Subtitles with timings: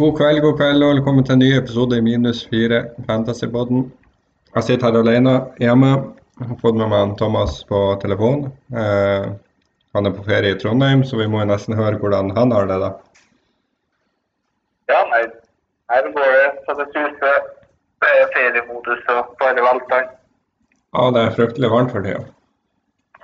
[0.00, 3.82] God kveld, god kveld, og velkommen til en ny episode i Minus 4 Fantasypodden.
[4.54, 5.90] Jeg sitter her alene hjemme.
[6.40, 8.46] Jeg har fått med meg Thomas på telefon.
[8.72, 9.26] Eh,
[9.92, 12.70] han er på ferie i Trondheim, så vi må jo nesten høre hvordan han har
[12.70, 12.88] det, da.
[14.88, 15.20] Ja, nei,
[15.92, 17.44] her går det så det suser.
[18.00, 20.14] Det er feriemodus og bare velstand.
[20.96, 22.24] Ja, det er fryktelig varmt for tida.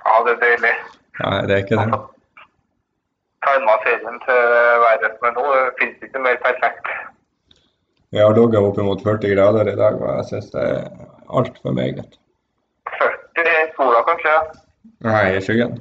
[0.03, 0.77] Ja, det er deilig.
[1.23, 2.03] Nei, det er ikke det.
[3.47, 4.39] Tima ferien til
[4.85, 5.43] været, men nå
[5.79, 6.89] finnes det ikke mer perfekt.
[8.11, 10.87] Vi har ligget oppimot 40 grader i dag, og jeg syns det er
[11.39, 12.17] altfor meget.
[12.97, 14.35] 40 i sola, kanskje?
[15.07, 15.77] Nei, i skyggen.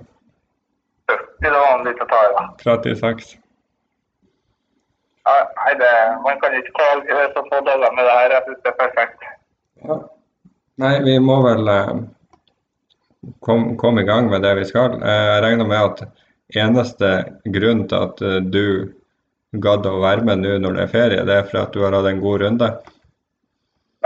[1.10, 2.44] 40, det var en liten tar, da.
[2.62, 3.36] 36.
[5.26, 5.92] Ja, nei, det,
[6.26, 8.34] man kan ikke klage er så få dager med det her.
[8.36, 9.26] Jeg synes det er perfekt.
[9.86, 9.96] Ja.
[10.82, 11.94] Nei, vi må vel eh,
[13.46, 14.98] komme kom i gang med det vi skal.
[15.02, 16.04] Eh, Jeg regner med at
[16.54, 17.10] eneste
[17.54, 18.92] grunn til at eh, du
[19.62, 21.96] gadd å være med nå når det er ferie, det er for at du har
[21.96, 22.68] hatt en god runde?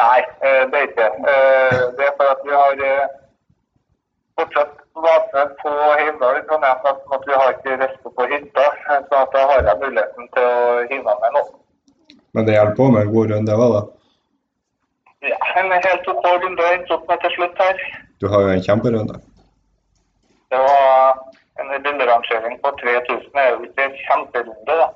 [0.01, 1.09] Nei, eh, det er ikke.
[1.33, 2.85] Eh, Det er for at vi har
[4.41, 8.67] fortsatt varslet på Heimdal i Trondheim at at vi har ikke reist på hytta.
[8.89, 11.43] Så at da har jeg muligheten til å hive meg nå.
[12.35, 13.83] Men det hjelper på med en god runde, hva da?
[15.29, 17.81] Ja, en helt OK runde endte opp med til slutt her.
[18.21, 19.19] Du har jo en kjemperunde.
[20.51, 20.90] Det var
[22.71, 23.39] på 3000.
[23.43, 24.89] Er jo ikke kjempelunde, kjemperunde, da.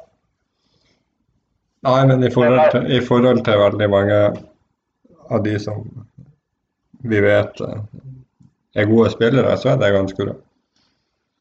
[1.85, 4.19] Nei, men i forhold, til, i forhold til veldig mange
[5.31, 5.83] av de som
[7.05, 7.81] vi vet eh,
[8.81, 10.37] er gode spillere, så er det ganske bra.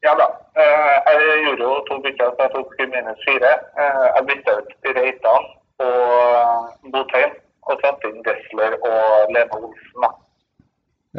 [0.04, 0.26] Ja da.
[0.60, 3.52] Eh, Jeg gjorde jo to bytter, så jeg tok minus fire.
[3.80, 5.48] Eh, Jeg bytta ut Reitan
[5.86, 7.32] og Botheim
[7.64, 10.04] og satte inn Dessler og Lene Olsen.
[10.04, 10.10] da.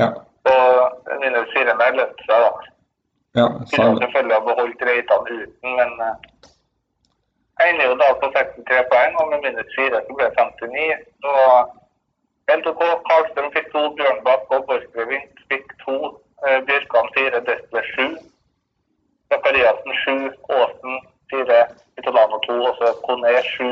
[0.02, 0.10] Ja.
[0.54, 2.52] Og minus fire lønte seg, da.
[3.40, 6.16] Ja Kunne selvfølgelig ha beholdt Reitan uten, men eh,
[7.60, 11.04] jeg ender jo da på 63 poeng, og med minus 4 så ble det 59.
[11.24, 11.32] Så
[12.50, 12.82] helt OK.
[13.10, 15.98] Karlstrøm fikk to, Bjørnbakk og Borchgrevink fikk to.
[16.46, 18.08] eh, Bjørkan fire, Destler sju.
[19.32, 20.16] Zakariassen sju,
[20.58, 20.96] Aasen
[21.32, 21.60] fire,
[22.00, 23.70] Italano to, og så Kone sju.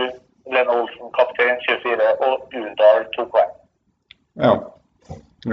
[0.53, 3.51] Lene Olsen kaptein 24 og Udal to poeng.
[4.45, 4.53] Ja.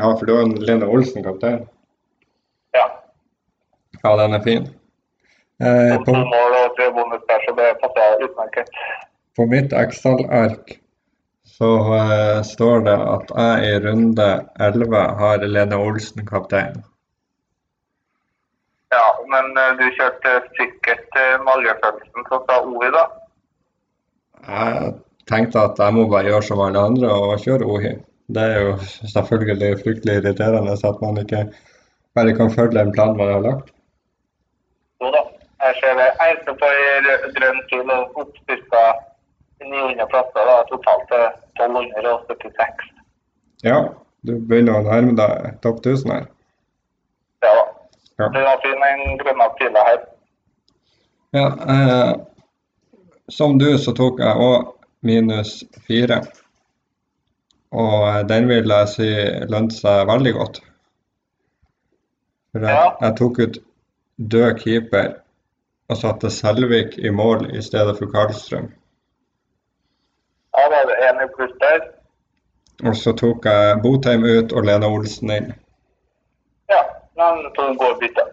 [0.01, 1.61] ja, for du var en Lene Olsen kaptein.
[4.05, 4.17] Ja.
[4.17, 4.69] Den er fin.
[5.61, 8.71] Eh, på, mål og tre bonus der, så det passer utmerket.
[9.37, 10.81] på mitt Excel-ark
[11.61, 14.29] så eh, står det at jeg i runde
[14.67, 16.79] 11 har Lene Olsen kaptein.
[18.95, 23.05] Ja, men eh, du kjørte sikkert uh, magefølelsen som sa Oi, da.
[24.49, 24.95] Jeg
[25.31, 27.93] tenkte at jeg må bare gjøre som alle andre og kjøre OHI.
[28.35, 28.73] Det er jo
[29.13, 31.45] selvfølgelig fryktelig irriterende at man ikke
[32.17, 33.71] bare kan følge en plan man har lagt.
[35.81, 36.09] Ser det.
[36.27, 38.83] Endte på ei grønn pil og oppstyrka
[39.65, 41.25] 900 plasser, da, totalt til
[41.61, 42.87] 1276.
[43.65, 43.79] Ja,
[44.27, 46.27] du begynner å nærme deg topp 1000 her.
[47.45, 47.67] Ja da.
[48.21, 48.29] Ja.
[48.35, 50.01] Det var fin den grønne pila her.
[51.37, 52.13] Ja, eh,
[53.33, 54.67] som du så tok jeg òg
[55.07, 56.21] minus fire.
[57.73, 59.09] Og eh, den vil jeg si
[59.49, 60.61] lønte seg veldig godt.
[62.53, 62.93] For jeg, Ja.
[63.01, 63.59] jeg tok ut
[64.19, 65.13] død keeper
[65.91, 68.69] og satte Selvik i mål i stedet for Karlstrøm.
[70.57, 71.81] Ja, da er det enig pluss der.
[72.87, 75.51] Og så tok jeg Botheim ut og Lene Olsen inn.
[76.71, 76.81] Ja,
[77.19, 78.25] men to går bytte.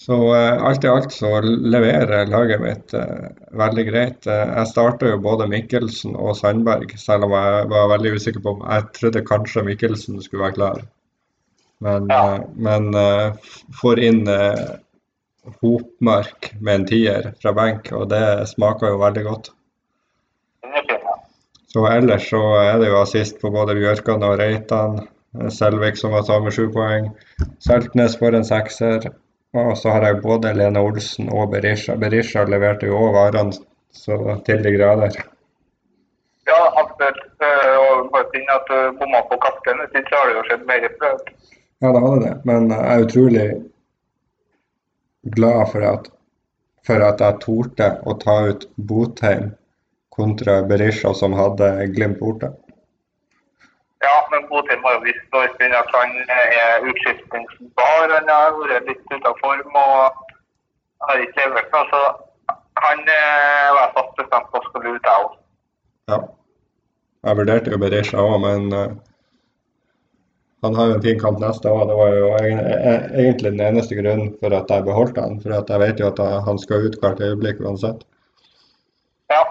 [0.00, 3.28] Så uh, alt i alt så leverer laget mitt uh,
[3.60, 4.24] veldig greit.
[4.24, 8.54] Uh, jeg starta jo både Mikkelsen og Sandberg, selv om jeg var veldig usikker på
[8.56, 10.80] om Jeg trodde kanskje Mikkelsen skulle være klar.
[11.84, 12.40] Men, Ja.
[12.56, 12.90] men
[13.80, 14.64] får inn eh,
[15.62, 19.50] Hopmark med en tier fra benk, og det smaker jo veldig godt.
[21.70, 24.96] Så ellers så er det jo assist på både Bjørkan og Reitan.
[25.38, 27.10] eh, Selvik som var samme sju poeng.
[27.62, 29.10] Seltnes får en sekser.
[29.54, 31.94] Og så har jeg både Lene Olsen og Berisha.
[31.96, 33.52] Berisha leverte jo òg varene
[33.92, 35.14] så til de grader.
[36.46, 37.22] Ja, absolutt.
[37.42, 39.86] Eh, Og bare synd at du bomma på kapteinen.
[39.86, 41.32] Hvis ikke har det jo skjedd mer prøvd.
[41.82, 42.34] Ja, det hadde det.
[42.44, 43.46] Men jeg er utrolig
[45.22, 46.08] glad for at,
[46.86, 49.52] for at jeg torde å ta ut Botheim
[50.14, 52.52] kontra Berisha, som hadde Glimt borte.
[54.00, 58.14] Ja, men Botheim har jo visst nå en at han er utskiftningsbar.
[58.16, 60.26] Han har vært litt ute av form og
[61.08, 61.84] har ikke levert noe.
[61.92, 65.36] Så han eh, var fast bestemt på å skulle ut, jeg òg.
[66.12, 66.20] Ja.
[67.28, 68.96] Jeg vurderte jo Berisha òg, men eh,
[70.62, 71.86] han har jo en fin kamp neste år.
[71.88, 75.38] Det var jo e- egentlig den eneste grunnen for at jeg beholdt han.
[75.40, 78.04] For at jeg vet jo at han skal ut hvert øyeblikk uansett.
[79.32, 79.42] Ja.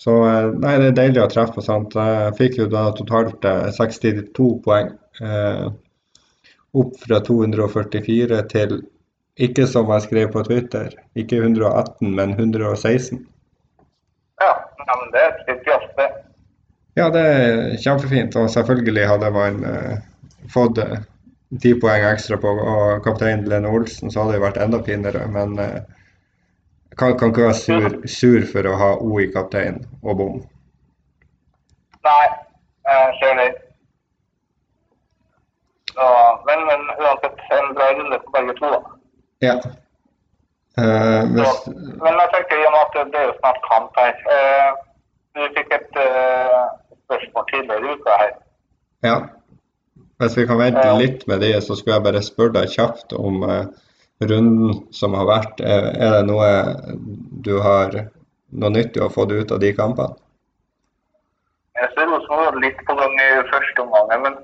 [0.00, 1.96] Så eh, nei, det er deilig å treffe på sånt.
[1.98, 3.44] Jeg fikk jo da totalt
[3.76, 4.92] 62 poeng.
[6.76, 8.78] Opp fra 244 til
[9.36, 13.18] ikke som jeg skrev på Twitter, ikke 118, men 116.
[14.40, 14.52] Ja,
[14.88, 16.06] men det er et jazz, det.
[16.96, 18.36] Ja, det er kjempefint.
[18.40, 19.98] Og selvfølgelig hadde man uh,
[20.52, 20.98] fått eh,
[21.62, 25.26] ti poeng ekstra på og kaptein Lene Olsen, så hadde det vært enda finere.
[25.30, 25.78] Men uh,
[26.98, 30.42] kan, kan, ikke være sur, sur, for å ha O i kaptein og bom.
[32.06, 32.26] Nei,
[33.20, 33.48] jeg det.
[35.96, 36.06] Så,
[36.46, 38.70] men, men uansett, en bra runde for begge to.
[38.74, 38.80] da.
[39.48, 39.56] Ja.
[40.80, 41.46] Uh, hvis...
[41.46, 41.72] Så,
[42.04, 44.72] men jeg tenker i og med at det er jo snart kamp her uh,
[45.32, 46.66] Du fikk et uh,
[47.06, 48.34] spørsmål tidligere i uka her.
[49.08, 49.16] Ja.
[50.22, 53.42] Hvis vi kan vente litt med de, så skulle jeg bare spørre deg kjapt om
[54.24, 55.60] runden som har vært.
[55.60, 56.48] Er, det noe
[57.44, 57.98] du har
[58.56, 60.16] noe nyttig å få ut av de kampene?
[61.76, 64.36] Jeg ser også litt på gang i første omgang, men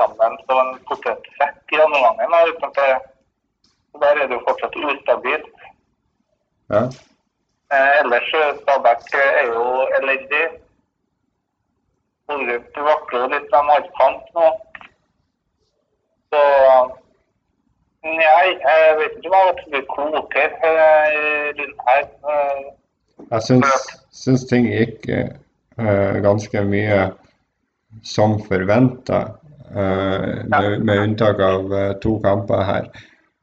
[0.00, 2.16] sammen som en potet sekk i andre omgang.
[4.00, 5.52] der er det jo fortsatt ustabilt.
[6.72, 6.82] Ja.
[7.74, 9.64] Eh, ellers Stabæk er jo
[9.98, 10.46] elendig.
[12.26, 14.48] Bodø-Glimt vakler litt med markant nå.
[16.30, 16.42] Så
[18.00, 20.74] Nei, jeg vet ikke hva som blir klokere
[21.58, 22.06] rundt her.
[23.20, 27.00] Jeg syns, syns ting gikk uh, ganske mye
[28.06, 29.18] som forventa,
[29.68, 32.88] uh, eh, med, med, unntak av uh, to kamper her.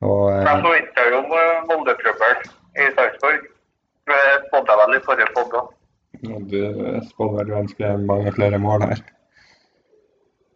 [0.02, 1.22] Og, uh, jeg forventa jo
[1.70, 2.42] Molde-trøbbel
[2.82, 3.46] i Sarpsborg.
[4.10, 5.78] Det spådde jeg vel i forrige podkast.
[6.50, 6.60] Du
[7.12, 9.06] spådde vel ganske mange flere mål her.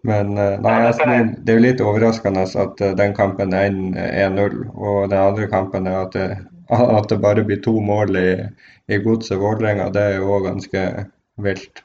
[0.07, 0.77] Men eh, nei,
[1.38, 4.62] det er jo litt overraskende at eh, den kampen ender 1-0.
[4.74, 6.27] Og den andre kampen er at det,
[6.98, 8.30] at det bare blir to mål i,
[8.89, 9.89] i godset Vålerenga.
[9.94, 10.86] Det er jo òg ganske
[11.45, 11.83] vilt.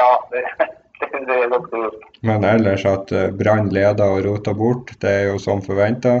[0.00, 0.44] Ja, det,
[1.28, 2.06] det er ganske vilt.
[2.22, 6.20] Men ellers at Brann leder og roter bort, det er jo som forventa.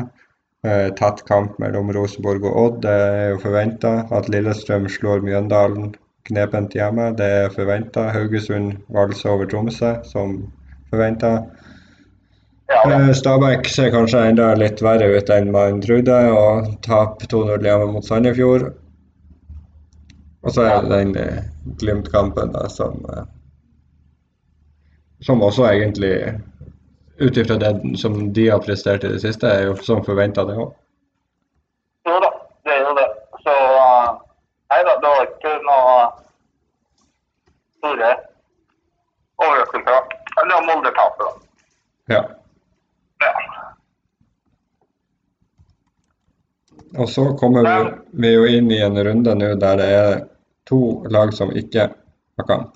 [0.66, 2.76] Eh, tett kamp mellom Rosenborg og Odd.
[2.84, 3.92] Det er jo forventa.
[4.14, 5.94] At Lillestrøm slår Mjøndalen
[6.28, 8.04] knepent hjemme, det er forventa.
[8.14, 10.36] Haugesund valser over Tromsø, som
[10.92, 11.32] forventa.
[12.72, 12.82] Ja.
[12.86, 17.90] Eh, Stabæk ser kanskje enda litt verre ut enn man trodde, og taper 2-0 hjemme
[17.96, 18.70] mot Sandefjord.
[20.42, 21.42] Og så er det den eh,
[21.80, 23.02] Glimt-kampen som,
[25.22, 26.16] som også egentlig
[27.22, 30.56] ut ifra det som de har prestert i det siste, er jo som forventa, det
[30.58, 30.72] òg.
[32.08, 32.30] Jo da,
[32.66, 33.08] det er jo det.
[33.44, 33.54] Så
[34.72, 35.94] nei da, det var ikke noe
[37.78, 38.10] store
[39.44, 40.14] overraskelser.
[40.32, 42.14] Det var Molde-tapet, da.
[42.14, 42.22] Ja.
[43.22, 43.32] ja.
[46.98, 47.92] Og så kommer vi,
[48.22, 50.16] vi, jo inn i en runde nå der det er
[50.68, 50.80] to
[51.14, 52.74] lag som ikke har kamp.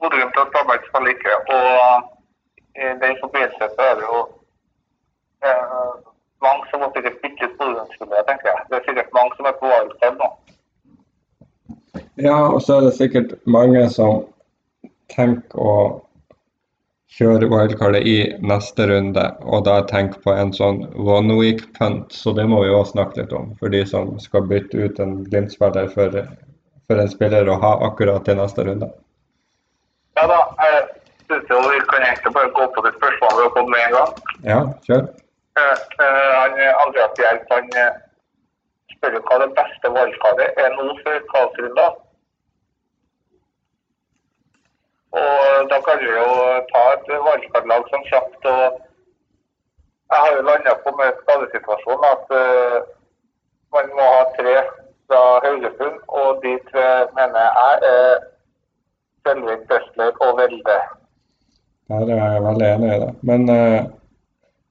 [0.00, 2.10] Bodø-Glimt og Stabæk spiller like, og
[2.76, 4.20] i den forbindelse så er det jo
[5.48, 5.94] eh,
[6.44, 8.66] mange som må sikkert bytte ut Bodø-spillere, tenker jeg.
[8.68, 10.30] Det er sikkert mange som er på wildcard nå.
[12.26, 14.26] Ja, og så er det sikkert mange som
[15.16, 15.74] tenker å
[17.14, 22.12] kjøre wildcardet i neste runde, og da tenke på en sånn one week punt.
[22.12, 25.20] Så det må vi òg snakke litt om, for de som skal bytte ut en
[25.28, 26.20] Glimt-spiller for,
[26.88, 28.90] for, en spiller å ha akkurat til neste runde.
[30.18, 30.80] Ja da, jeg
[31.28, 33.94] syns jo vi kan egentlig bare gå på det spørsmålet vi har fått med en
[33.98, 34.16] gang.
[34.48, 35.06] Ja, kjør.
[35.54, 37.70] Uh, uh, Andreas Hjelp han
[38.90, 42.00] spør hva det beste valgkaret er nå før kaosrunden.
[45.22, 46.28] Og da kan vi jo
[46.72, 48.48] ta et valgkartlag som kjapt.
[48.54, 48.80] og
[50.10, 52.78] Jeg har jo landa på med skadesituasjonen at uh,
[53.74, 54.56] man må ha tre
[55.06, 58.24] fra Haugesund, og de tre mener jeg er
[59.24, 60.78] Selvik, Bøsler og Velde.
[62.08, 63.12] det er jeg veldig enig i det.
[63.22, 63.80] Men uh,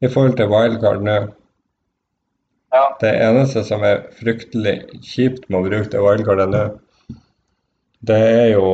[0.06, 1.18] i forhold til wildcard nå
[2.74, 2.86] ja.
[3.02, 6.62] Det eneste som er fryktelig kjipt med å bruke det wildcardet nå,
[8.07, 8.67] det er jo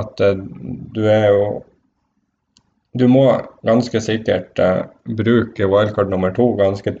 [0.00, 0.34] at uh,
[0.94, 1.46] du er jo
[2.94, 3.26] Du må
[3.66, 4.86] ganske sikkert uh,
[5.18, 6.92] bruke wildcard nummer to ganske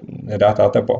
[0.42, 0.96] rett etterpå.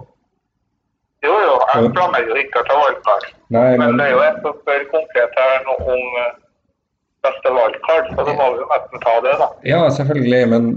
[1.26, 3.26] Jo, jo, jeg planlegger jo ikke å ta wildcard.
[3.56, 6.04] Nei, men, men det er jo jeg som spør konkret her nå om
[7.26, 9.49] beste wildcard, så da må vi jo nesten ta det, da.
[9.66, 10.71] Ja, selvfølgelig, men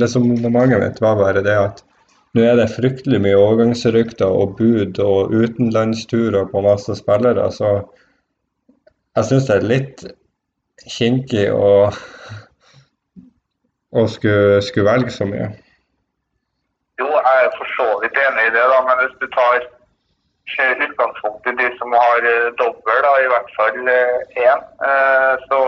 [0.00, 1.84] resonnementet mitt var bare det at
[2.34, 7.76] nå er det fryktelig mye overgangsrykter og bud og utenlandsturer på masse spillere, så
[9.16, 10.04] jeg syns det er litt
[10.90, 11.90] kinkig å,
[13.94, 15.48] å skulle, skulle, velge så mye.
[17.00, 19.64] Jo, jeg er for så vidt enig i det, da, men hvis du tar
[20.86, 25.60] utgangspunkt i de som har eh, dobbel, da, i hvert fall én, eh, så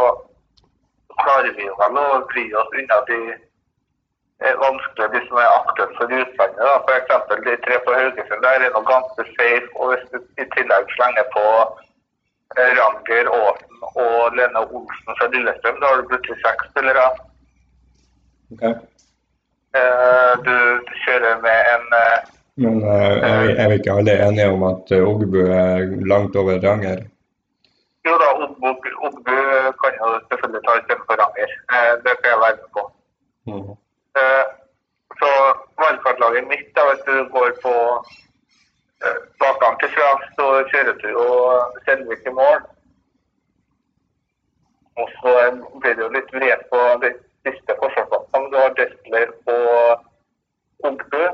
[1.22, 6.14] klarer vi vel å vri oss unna de eh, vanskelige, de som er aktuelle for
[6.18, 6.60] utlandet.
[6.60, 6.74] da.
[6.84, 7.34] F.eks.
[7.48, 8.44] de tre på Haugesund.
[8.44, 9.68] Der er noe ganske safe.
[9.80, 11.85] Og hvis du i tillegg slenger på eh,
[12.56, 17.06] Ranger Aasen og Lene Olsen fra Lillestrøm, da har du plutselig seks spillere.
[18.52, 18.62] Ok.
[19.76, 20.54] Eh, Du
[21.04, 22.18] kjører med en eh,
[22.64, 26.60] Men eh, er, vi, er vi ikke alle enige om at Ogbu er langt over
[26.68, 27.02] Ranger?
[28.06, 28.70] Jo da, Ogbu
[29.08, 29.36] Ogbu
[29.82, 31.50] kan jo selvfølgelig ta istedenfor Ranger.
[32.04, 32.86] Det kan jeg være med på.
[34.20, 34.46] Eh,
[35.20, 35.28] Så
[35.80, 37.72] wildcard-laget mitt, da, hvis du går på
[39.04, 41.26] eh, bakankerfra, så kjører du jo
[41.84, 42.60] Selvik i mål.
[44.96, 45.32] Og så
[45.80, 47.10] blir det jo litt vred på de
[47.46, 48.50] siste forsvarsplassene.
[48.52, 50.06] Du har Destler og
[50.88, 51.24] Ogbu.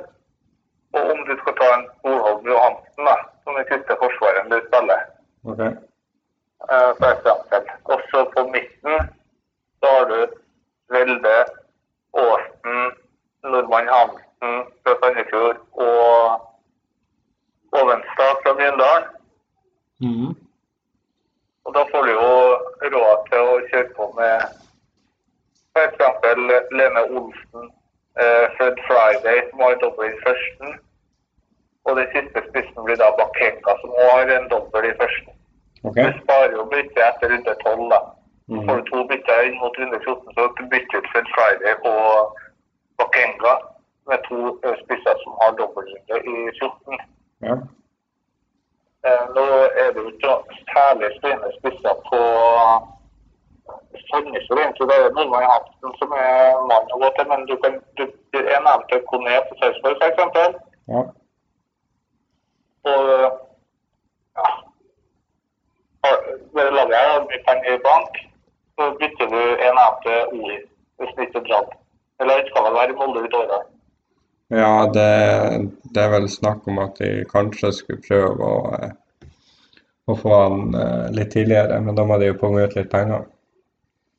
[0.93, 3.15] Og om du skal ta en Solholm Johansen, da,
[3.45, 5.05] som er siste forsvareren du spiller,
[5.51, 5.61] Ok.
[5.63, 7.71] eh, eksempel.
[7.95, 9.09] Også på midten
[9.81, 10.19] så har du
[10.93, 11.37] Velde,
[12.23, 12.81] Aasen,
[13.45, 14.53] Nordmann Hansen
[14.83, 16.43] fra Sandefjord og
[17.81, 19.11] Ovenstad fra Mjøndalen.
[20.05, 20.33] Mm.
[21.65, 22.31] Og da får du jo
[22.95, 24.35] råd til å kjøre på med
[25.73, 26.01] f.eks.
[26.79, 27.69] Lene Olsen,
[28.23, 30.75] eh, Fred Friday, som har dobbel i førsten.
[31.85, 35.39] Og den siste spissen blir da Bakenga, som også har en dobbel i førsten.
[35.83, 36.05] Okay.
[36.05, 38.01] Du sparer jo bytte etter runde 12, da.
[38.51, 38.63] Mm.
[38.67, 42.39] Får du to bytter inn mot runde 14, så du bytter ut Fred Friday og
[43.01, 43.55] Bakenga
[44.11, 47.03] med to eh, spisser som har dobbeltrunde i 14.
[47.43, 47.55] Ja.
[49.07, 49.45] Eh, Nå
[49.83, 50.35] er det jo ikke
[50.73, 52.21] særlig spennende spisser på
[54.09, 54.89] Sandefjord, egentlig.
[54.91, 58.39] Det er Nordmann Hansen som er mann å gå til, men du kan du, du
[58.43, 60.61] er nevnt Kone på Sarpsborg, f.eks.
[60.95, 61.03] ja.
[62.93, 63.11] Og
[64.39, 64.49] ja
[66.55, 68.17] Det laget her mye penger i bank,
[68.75, 70.57] så bytter du en nevnte OI
[70.99, 71.69] hvis du ikke drar.
[72.21, 73.71] Eller det skal vel være i Molde ut året.
[74.53, 75.11] Ja, det,
[75.95, 79.31] det er vel snakk om at de kanskje skulle prøve å, eh,
[80.13, 83.25] å få han eh, litt tidligere, men da må de jo punge ut litt penger.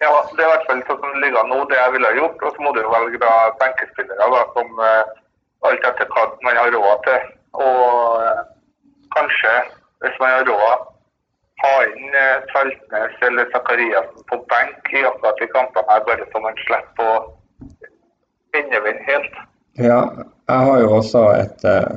[0.01, 2.41] Ja, det er i hvert fall sånn som ligger nå, det jeg ville gjort.
[2.41, 5.13] Og så må du velge da benkespillere da, som eh,
[5.69, 7.29] alt etter hva man har råd til.
[7.61, 8.25] Og
[9.13, 9.53] kanskje,
[10.03, 10.89] hvis man har råd,
[11.63, 16.41] ha inn eh, Saltnes eller Zakariassen på benk i akkurat de kampene her, bare så
[16.43, 17.17] man slipper å
[18.57, 19.43] innevinde helt.
[19.81, 19.99] Ja,
[20.49, 21.93] jeg har jo også et eh,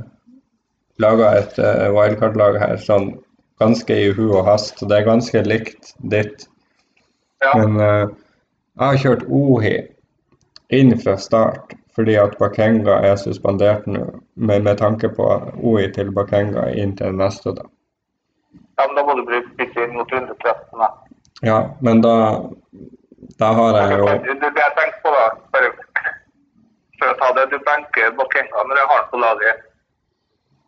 [1.02, 3.11] laga et eh, wildcard-lag her sånn
[3.61, 6.47] ganske i hu og hast, og det er ganske likt ditt.
[7.45, 8.06] Ja, Men eh,
[8.76, 9.76] jeg har kjørt Ohi
[10.76, 14.02] inn fra start fordi at Bakenga er suspendert nå,
[14.35, 15.28] med, med tanke på
[15.64, 17.64] Ohi til Bakenga inn til neste, da.
[18.76, 20.80] ja men da må du bli bytte inn mot runde 13.
[20.80, 20.90] Da.
[21.45, 22.16] Ja, men da,
[23.40, 25.25] da har jeg jo Det, jeg tenker på da,
[25.56, 25.73] bare
[27.00, 29.64] for å ta det, du benker Bakenga når jeg har han på laget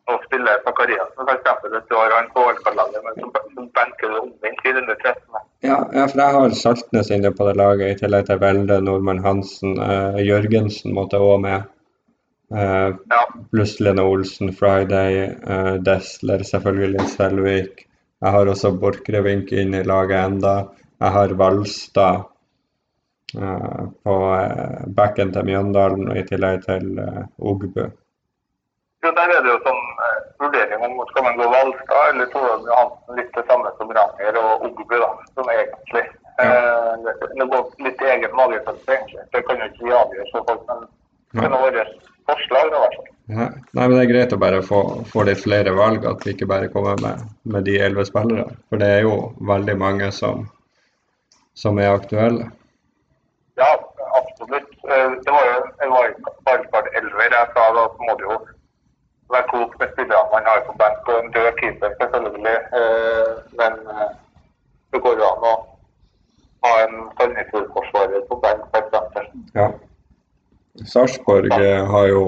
[0.08, 4.62] og spiller Zakarias eksempel hvis du har han på wildcard-laget, men så benker du omvendt
[4.64, 5.18] i runde 13.
[5.34, 5.42] da.
[5.66, 9.76] Ja, for jeg har Saltnes inne på det laget, i tillegg til Velde, Nordmann Hansen.
[9.84, 11.68] Eh, Jørgensen måtte òg med.
[12.54, 13.20] Eh, Ja,
[13.52, 17.84] pluss Lene Olsen, Friday, eh, Desler, selvfølgelig Selvik.
[18.22, 20.56] Jeg har også Borchgrevink inn i laget enda.
[20.98, 22.24] Jeg har Valstad
[23.34, 27.82] på eh, backen til Mjøndalen, og i tillegg til eh, Ogbu.
[29.04, 32.70] jo der er det jo sånn eh, vurdering om skal man gå Valstad eller Torvald
[32.70, 36.06] Johansen, litt det samme som Ranger og Ogbu, da, som egentlig.
[36.40, 39.28] Eh, det, går litt egen magefølelse, egentlig.
[39.34, 40.84] Det kan jo ikke vi avgjøre så folk, men
[41.34, 41.86] det kan være
[42.30, 43.14] forslag, da, hvert fall.
[43.28, 43.46] Ja.
[43.76, 44.82] Nei, men det er greit å bare få,
[45.12, 48.56] få litt flere valg, at vi ikke bare kommer med, med de elleve spillerne.
[48.70, 49.18] For det er jo
[49.50, 50.46] veldig mange som,
[51.58, 52.48] som er aktuelle.
[53.58, 53.70] Ja,
[54.20, 54.70] absolutt.
[54.92, 57.30] Eh, Det var jo en wildcard-elver.
[57.38, 58.36] Jeg sa da så må det jo
[59.32, 62.56] være klok med spillerne man har på benk, og en død keeper selvfølgelig.
[62.80, 64.10] Eh, Men eh,
[64.92, 65.54] det går jo an å
[66.66, 69.32] ha en Sandefjord-forsvarer på benk, f.eks.
[69.54, 69.68] Ja.
[70.86, 71.50] Sarpsborg
[71.92, 72.22] har jo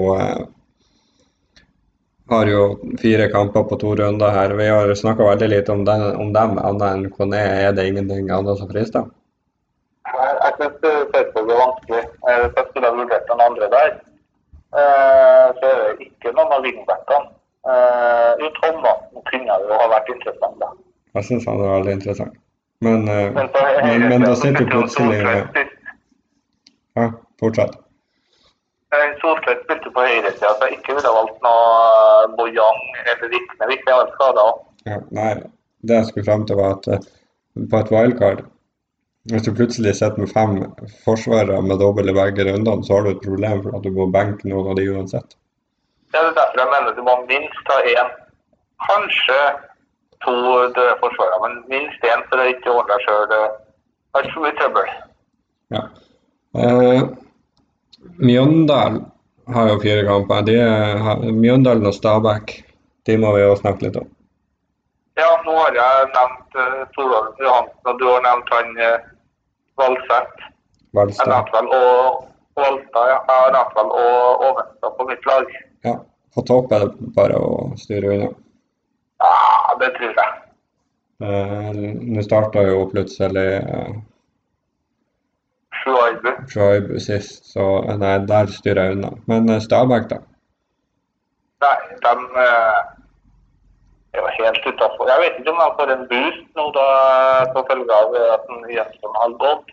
[2.31, 2.61] har jo
[2.99, 4.53] fire kamper på to runder her.
[4.55, 7.39] Vi har snakka veldig lite om, den, om dem, annet enn Kone.
[7.39, 9.09] Er det ingenting annet som frister?
[10.11, 12.03] Jeg jeg syns Sarpsborg er vanskelig.
[12.03, 13.91] Eh, Hvis jeg skulle ha vurdert den andre der,
[14.79, 17.29] eh, så er det ikke noen av wingbackene.
[17.71, 20.71] Eh, Jo, Thomassen kunne jo ha vært interessant, da.
[21.19, 22.35] Jeg syns han er veldig interessant.
[22.81, 25.19] Men, eh, Men, så, men, men da sitter du plutselig
[26.95, 27.75] Ja, fortsett.
[28.91, 33.67] Eh, spilte på høyresida, så jeg ikke ville valgt noe Bojang eller Vikne.
[33.69, 34.47] Vikne er vel skada.
[34.89, 35.29] Ja, nei,
[35.87, 37.05] det jeg skulle frem til, var at eh,
[37.71, 38.41] på et wildcard
[39.29, 40.55] Hvis du plutselig sitter med fem
[41.05, 44.07] forsvarere med dobbel i begge rundene, så har du et problem for at du må
[44.13, 45.35] benke noen av de uansett.
[46.11, 48.09] Det er derfor jeg mener du må minst ha én,
[48.87, 49.39] kanskje
[50.25, 50.33] to
[50.73, 53.35] døde forsvarere, men minst én for å ikke ordne deg sjøl
[54.17, 54.89] altfor mye trøbbel.
[55.71, 55.83] Ja.
[56.57, 57.03] Eh,
[58.17, 59.03] Mjøndal
[59.53, 60.41] har jo fire kamper.
[60.49, 60.57] De
[61.37, 62.57] Mjøndalen og Stabæk,
[63.05, 64.09] de må vi jo snakke litt om.
[65.19, 69.09] Ja, nå har jeg nevnt uh, Torvald Johansen, og du har nevnt han uh,
[69.81, 70.45] Valseth.
[70.45, 71.27] Jeg Valstad.
[71.31, 72.27] nevnte vel og
[72.59, 73.17] Valstad, ja.
[73.31, 75.51] Jeg har vel og Ovenstad på mitt lag.
[75.87, 75.95] Ja.
[76.35, 78.29] På topp er det bare å styre unna.
[79.21, 80.37] Ja, det tror jeg.
[81.21, 81.81] Eh,
[82.15, 83.91] Nå starta jo plutselig eh,
[85.83, 86.99] Shuaibu.
[86.99, 89.11] Sist, så eh, nei, der styrer jeg unna.
[89.29, 90.21] Men eh, Stabæk, da?
[91.61, 92.13] Nei, de
[94.13, 95.09] eh, er helt utafor.
[95.09, 96.87] Jeg vet ikke om de får en boost nå da,
[97.53, 99.71] på følge av at Jensen har gått.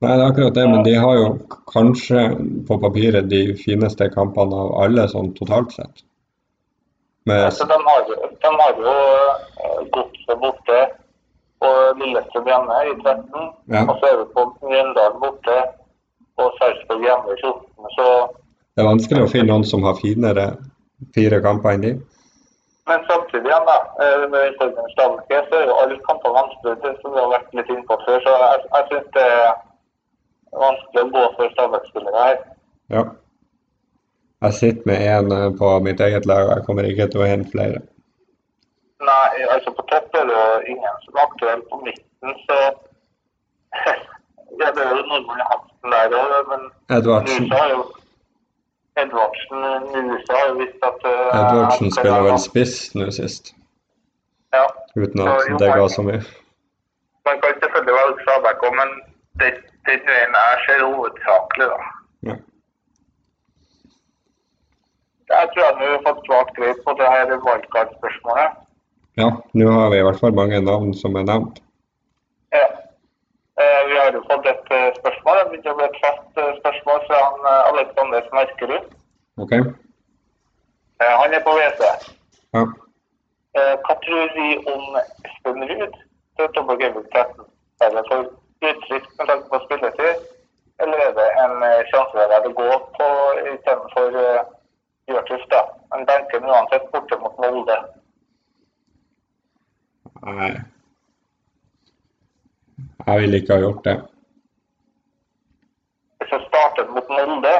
[0.00, 1.26] Nei, det er akkurat det, men de har jo
[1.68, 2.22] kanskje
[2.68, 6.06] på papiret de fineste kampene av alle sånn totalt sett.
[7.28, 10.78] Med, Altså, de har jo, de har jo eh, Godset borte
[11.60, 13.50] og Lillestrøm hjemme i 13.
[13.74, 13.82] Ja.
[13.84, 15.58] Og så er vi på Mjøndalen borte
[16.40, 17.92] og Sarpsborg hjemme i 14.
[17.98, 18.06] Så,
[18.72, 20.46] det er vanskelig å finne noen som har finere
[21.16, 21.92] fire kamper enn de.
[22.88, 23.78] Men samtidig igjen, da,
[24.32, 27.72] med formen Stabæk så er jo alle kamper vanskelig, det som vi har vært litt
[27.72, 28.18] inne på før.
[28.24, 29.50] Så jeg, jeg syns det er
[30.64, 32.38] vanskelig å gå for Stabæk-spillere her.
[32.96, 33.04] Ja.
[34.44, 37.30] Jeg sitter med én eh, på mitt eget lag, og jeg kommer ikke til å
[37.32, 37.82] hente flere.
[39.10, 41.62] Nei, altså på topp er det ingen som er aktuell.
[41.72, 42.60] På midten så
[44.60, 46.62] Ja, det er jo Norman Hansen der òg, men
[46.96, 47.84] Edvardsen, Nusa har jo
[49.00, 49.60] Edvardsen
[50.08, 53.54] Nuse har jo visst at uh, Edvardsen spiller være- vel spiss nå sist,
[54.56, 54.64] Ja.
[54.96, 56.20] uten Så, at jo, det ga så mye.
[57.28, 58.90] Man kan selvfølgelig velge Stabæk òg, men
[59.40, 59.50] det,
[59.88, 61.80] den veien jeg ser hovedsakelig, da.
[62.28, 62.36] Ja.
[65.30, 68.50] Jeg tror jeg nå har fått svart greit på det her wildcard-spørsmålet.
[69.20, 71.60] ja, nå har vi i hvert fall mange navn som er nevnt.
[72.56, 72.66] Ja.
[73.60, 75.19] Uh, vi har jo fått et uh, spørsmål.
[75.50, 78.90] Det begynte å bli et fast eh, spørsmål fra han, eh, Alexander Smerkerud.
[79.42, 79.52] OK?
[79.58, 81.88] Eh, han er på WC.
[82.54, 82.62] Ja.
[83.58, 85.96] Hva tror vi om Espen Ruud
[86.38, 87.48] til Double Gaming 13?
[87.82, 88.28] Er det for
[88.68, 90.22] utrygt med tanke på spilletid,
[90.84, 91.56] eller er det en
[91.90, 93.08] sjanse der det går på
[93.54, 97.80] istedenfor uh, Han benker uansett borte mot Molde.
[100.22, 100.52] Nei.
[103.06, 103.98] Jeg ville ikke ha gjort det.
[106.30, 107.54] Hvis startet mot Molde,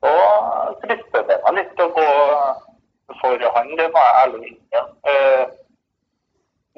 [0.00, 0.12] så
[0.84, 2.10] frister det meg litt å gå
[3.20, 3.72] for han.
[3.78, 4.82] Det var ærlig innrømme.
[5.10, 5.46] Eh,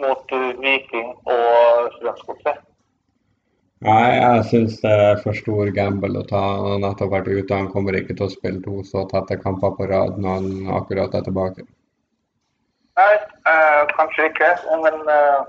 [0.02, 2.62] mot eh, Viking og Strømsgodset.
[3.82, 6.40] Nei, jeg syns det er for stor gamble å ta.
[6.40, 9.74] Han har nettopp vært ute, han kommer ikke til å spille to så tette kamper
[9.78, 11.66] på rad når han akkurat er tilbake.
[13.00, 13.14] Nei,
[13.50, 14.52] eh, kanskje ikke.
[14.84, 15.40] Men eh,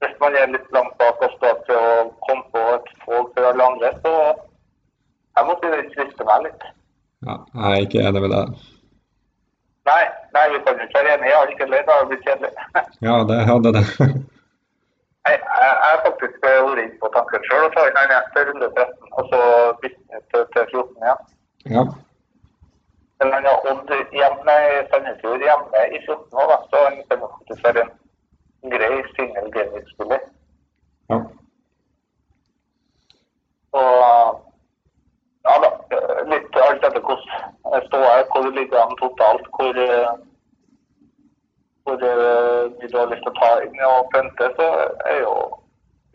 [0.00, 1.94] hvis man er litt langt bak og står til å
[2.26, 4.12] komme på et tog for alle andre, så
[5.36, 6.68] jeg må jo sviste meg litt.
[7.28, 8.60] Ja, jeg er ikke enig med deg.
[9.88, 10.02] Nei,
[10.36, 11.36] nei, vi kan jo ikke være enige.
[11.36, 12.52] Har ikke ledd, det har blitt kjedelig.
[13.06, 13.84] Ja, det hadde det.
[15.28, 18.68] Nei, jeg har faktisk vært inne på tanken sjøl å ta inn han etter runde
[18.76, 19.40] 13, og så
[19.82, 21.26] bytte til, til 14 igjen.
[21.76, 21.84] Ja.
[23.20, 24.56] Men han har Odd hjemme,
[24.92, 27.92] Sandefjord hjemme i 14 år, da, så han kommer faktisk være en
[28.62, 30.20] grei single gaming-spiller.
[31.10, 31.20] ja.
[33.72, 34.50] Og
[35.48, 35.70] ja da,
[36.32, 40.12] litt alt etter hvordan jeg står her, hvor det ligger an totalt, hvor, eh,
[41.84, 44.68] hvor eh, mye du har lyst til å ta inn og pente, så
[45.12, 45.34] er jo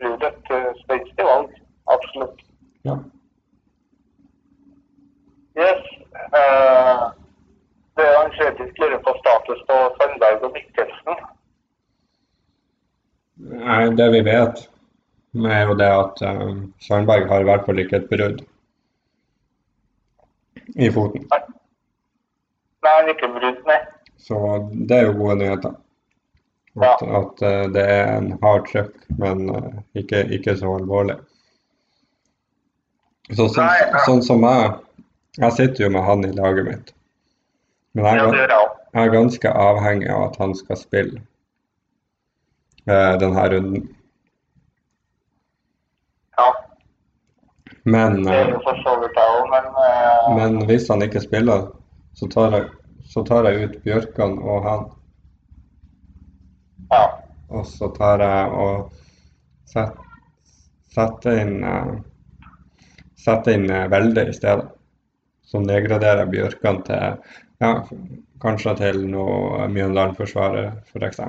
[0.04, 1.52] Ruud et eh, spenstig valg.
[1.94, 2.42] Absolutt.
[2.84, 2.96] ja.
[5.56, 5.84] Yes.
[6.36, 7.12] Uh,
[7.96, 11.22] det er en Fredrik lurer på status på Sandberg og Mikkelsen.
[13.36, 14.62] Nei, det vi vet,
[15.36, 18.44] er jo det at um, Sandberg har i hvert fall ikke et brudd
[20.76, 21.26] i foten.
[21.32, 21.42] Nei,
[22.86, 23.80] han ikke brudd, nei.
[24.26, 24.38] Så
[24.88, 25.76] det er jo gode nyheter.
[26.76, 31.16] At, at eh, det er en hard trøkk, men eh, ikke, ikke så alvorlig.
[33.30, 34.02] Så, sånn, Nei, ja.
[34.06, 34.74] sånn som jeg
[35.36, 36.92] Jeg sitter jo med han i laget mitt.
[37.96, 38.60] Men jeg, Ja,
[38.96, 41.24] jeg er ganske avhengig av at han skal spille eh,
[42.86, 43.86] denne runden.
[46.36, 46.48] Ja.
[47.84, 51.02] Men, Det er eh, jo for så vidt jeg òg, men eh, men hvis han
[51.06, 51.68] ikke spiller,
[52.18, 52.68] så tar jeg,
[53.06, 54.84] så tar jeg ut Bjørkan og han.
[56.92, 57.04] ja.
[57.48, 58.88] Og så tar jeg og
[59.70, 59.98] set,
[60.90, 61.92] setter inn eh,
[63.26, 64.66] setter inn eh, Velde i stedet.
[65.46, 67.20] Så nedgraderer Bjørkan til
[67.62, 67.70] ja,
[68.42, 71.22] kanskje til noe Mjøndalen-forsvarer, f.eks.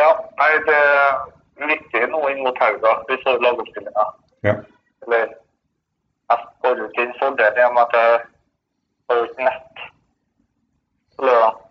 [0.00, 0.08] ja.
[0.40, 2.94] Nei, det er viktig nå inn mot helga.
[3.08, 4.06] Vi får lagoppstillinga.
[4.46, 4.56] Ja.
[5.06, 5.28] Eller
[6.30, 8.18] jeg får ut en fordel i og med at jeg
[9.10, 9.86] har ut ikke nett
[11.22, 11.62] lørdag.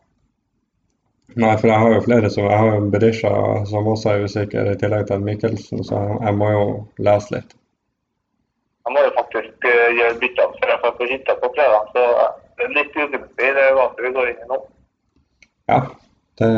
[1.35, 3.31] Nei, for jeg har jo flere som Jeg har jo Berisha
[3.67, 6.65] som også er usikker, i tillegg til Mikkelsen, så jeg, må jo
[7.07, 7.55] lese litt.
[8.85, 12.05] Jeg må jo faktisk eh, gjøre bytter før jeg får på hytta på fredag, så
[12.55, 14.61] det er litt ugunstig det valget vi går inn i nå.
[15.73, 15.79] Ja,
[16.39, 16.51] det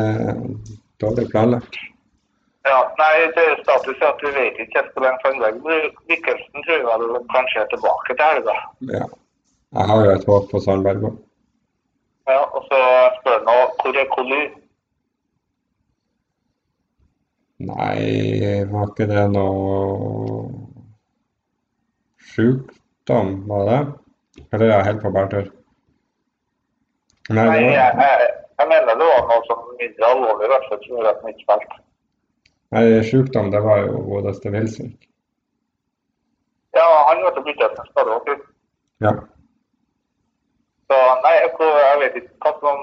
[0.98, 1.78] er dårlig planlagt.
[2.68, 5.84] Ja, nei, det er status at vi vet ikke helt hvor lenge Sandberg blir.
[6.10, 8.56] Mikkelsen tror jeg vel kanskje er tilbake til helga.
[8.92, 9.06] Ja.
[9.78, 11.20] Jeg har jo et håp på Sandberg òg.
[12.28, 12.80] Ja, og så
[13.18, 14.40] spør han nå hvor er Kolly?
[17.68, 20.42] Nei, var ikke det noe
[22.32, 23.80] sjukdom, var det?
[24.52, 25.48] Eller er jeg helt på bærtur?
[27.28, 30.68] Nei, Nei, det jeg, jeg, jeg mener det var noe som mindre alvorlig, i hvert
[30.68, 31.80] fall som gjorde at han ikke spilte.
[32.74, 35.08] nei, sjukdom, det var jo godeste Wilsvik.
[36.76, 38.32] Ja, han ble byttet til skade òg.
[39.04, 39.12] Ja.
[40.88, 42.82] Så nei, jeg, jeg vet ikke hva, som,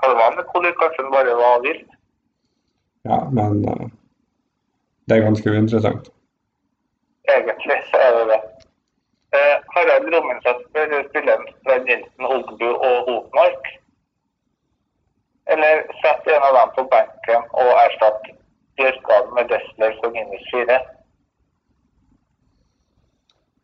[0.00, 0.76] hva det var med kolikk.
[0.80, 1.96] Kanskje han bare var vilt.
[3.04, 3.86] ja, men eh,
[5.08, 6.08] det er ganske uinteressant.
[7.34, 8.40] Egentlig så er det det.
[9.36, 10.08] Eh, Harald
[10.68, 13.64] spiller spilleren Svein Nilsen, Holmbu og Hopmark.
[15.52, 18.30] Eller sett en av dem på benken og erstatt
[18.76, 20.78] Bjørkan med Dessler for minus fire.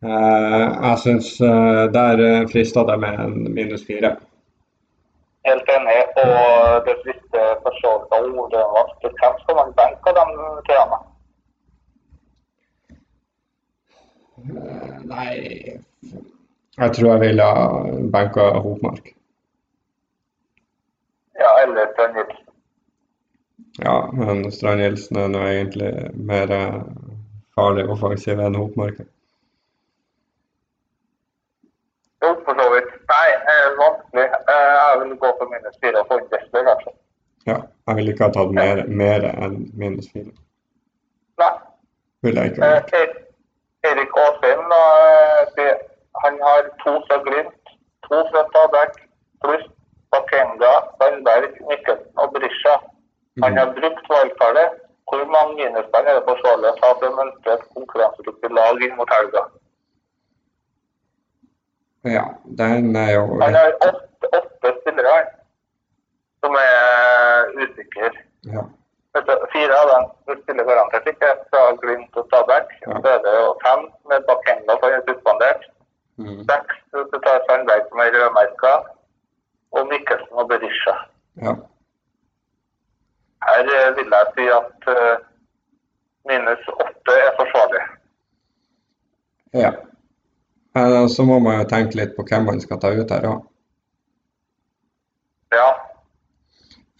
[0.05, 4.15] Eh, jeg syns uh, der frista det med en minus fire.
[5.45, 5.97] Helt enig.
[6.23, 10.99] Og det siste forslaget av ordet var hvem skal man benke av de treene?
[14.41, 15.31] Eh, nei
[16.77, 17.47] Jeg tror jeg ville
[18.13, 19.11] benka Hopmark.
[21.41, 22.47] Ja, eller Strandhjelsen.
[23.79, 25.91] Ja, men Strand Nilsen er nå egentlig
[26.29, 26.81] mer eh,
[27.55, 29.07] farlig offensiv enn Hopmarken.
[32.21, 32.91] Jo, for så vidt.
[33.13, 34.27] Nei, eh, vanskelig.
[34.53, 36.29] Eh, jeg vil gå for minus fire få inn
[36.69, 36.93] kanskje.
[37.49, 40.33] Ja, jeg ville ikke ha tatt mer, mer enn minus fire.
[41.41, 41.53] Nei.
[42.21, 43.17] Ville jeg ikke ha Eh, gjort.
[43.89, 45.77] Erik Aasheim, eh,
[46.23, 47.71] han har to fra Glimt,
[48.05, 48.99] to fra Stabæk,
[49.41, 49.65] pluss
[50.31, 52.75] Bakenga, Sandberg, Mikkelsen og Brisja.
[53.43, 54.69] Han har brukt valgtallet.
[55.11, 58.93] Hvor mange minuspoeng er det forsvarlig å ta for å mønstre et konkurransedyktig lag inn
[58.95, 59.41] mot helga?
[62.07, 62.23] Ja,
[62.59, 65.25] den er jo Han har åtte, åtte spillere her,
[66.43, 68.13] som er usikre.
[68.53, 68.63] ja.
[69.51, 72.71] Fire av dem spiller garantert ikke fra Glimt og Stabæk.
[72.87, 73.01] Ja.
[73.03, 75.67] Så er det jo fem med Bakenga som er suspendert.
[76.21, 76.39] Mm.
[76.47, 76.79] Seks
[77.25, 78.71] tar Sandberg som er rødmerka,
[79.71, 80.95] og Mikkelsen og Berisha.
[81.41, 81.55] ja.
[83.41, 85.21] Her eh, vil jeg si at eh,
[86.29, 87.85] minus åtte er forsvarlig.
[89.53, 89.71] ja.
[90.73, 93.41] Men så må man jo tenke litt på hvem man skal ta ut her òg.
[95.51, 95.71] Ja.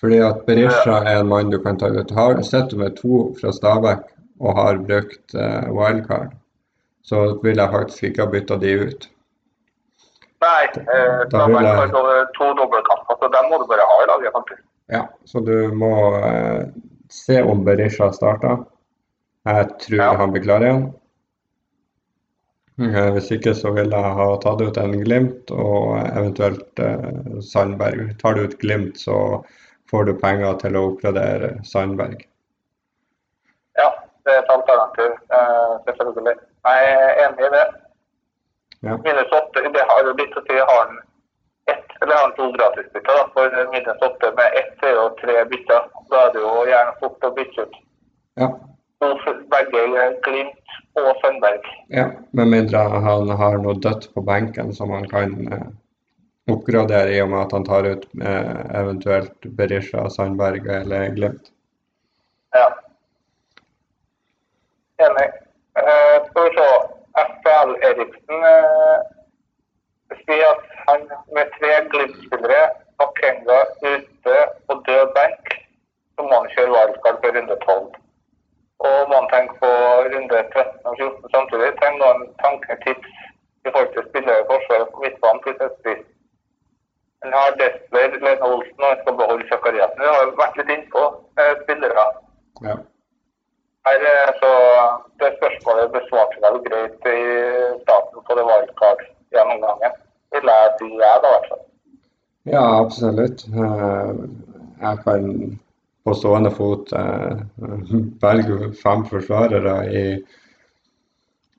[0.01, 2.11] Fordi at Berisha er en mann du kan ta ut.
[2.11, 4.03] Har, du med to fra Stabæk
[4.39, 6.33] og har brukt eh, wildcard,
[7.03, 9.09] så vil jeg faktisk ikke ha bytta de ut.
[10.41, 12.01] Nei, eh, Da vil jeg- to,
[12.37, 14.63] to dobbeltkamper, så den må du bare ha i laget, faktisk.
[14.89, 15.91] Ja, så du må
[16.25, 16.63] eh,
[17.09, 18.65] se om Berisha starter.
[19.45, 20.13] Jeg tror Ja.
[20.17, 20.93] han blir klar igjen.
[22.81, 28.17] Eh, hvis ikke så vil jeg ha tatt ut en Glimt og eventuelt eh, Sandberg.
[28.21, 29.43] Tar du ut Glimt, så
[29.91, 32.25] får du penger til å oppgradere Sandberg.
[33.77, 33.89] Ja,
[34.25, 36.35] det er et alternativ, eh, selvfølgelig.
[36.65, 37.65] Jeg er enig i det.
[38.81, 38.97] Ja.
[39.05, 40.57] Minus 8 det har jo blitt å si.
[40.57, 40.97] Har han
[41.69, 43.19] ett eller har han to gratisbytter?
[43.35, 45.87] For minus 8 med ett er jo tre bytter.
[46.09, 47.79] Da er det jo gjerne fort å bytte ut.
[48.41, 48.49] Ja,
[49.51, 51.61] Begge Glimt og Sandberg.
[51.87, 52.09] ja.
[52.31, 55.65] Med mindre han har noe dødt på benken som han kan eh,
[56.53, 61.51] oppgradere i og med at han tar ut eh, eventuelt Berisha, Sandberg eller Glimt.
[62.53, 62.67] Ja.
[65.01, 65.29] Enig.
[65.81, 66.67] Eh, skal vi se.
[67.21, 68.99] FL Eriksen eh,
[70.23, 71.01] sier at han
[71.35, 72.61] med tre Glimt-spillere,
[72.99, 73.59] Bakenga
[73.91, 74.37] ute
[74.69, 75.53] og død benk,
[76.15, 77.89] så må han kjøre wildcard på runde 12.
[78.87, 79.71] Og må han tenke på
[80.13, 81.73] runde 13 og 14 samtidig.
[81.79, 83.11] Trenger noen tanketips
[83.65, 86.05] i forhold til spillere i forsvaret på midtbanen sett vis.
[87.25, 90.01] En har Desler, Lene Olsen og skal beholde Zakariassen.
[90.01, 91.03] Vi har vært litt innpå
[91.41, 92.05] eh, spillere.
[92.65, 92.77] Ja.
[93.85, 94.05] Her,
[94.41, 94.51] så
[95.21, 97.19] det spørsmålet besvarte vel greit i
[97.83, 100.00] starten på det wildcard-gjennomgangen.
[100.49, 101.63] Jeg si jeg, da, i hvert fall.
[102.51, 103.45] Ja, absolutt.
[103.47, 104.13] Eh,
[104.81, 105.25] Jeg kan
[106.03, 107.41] på stående fot eh,
[108.25, 110.05] velge fem forsvarere i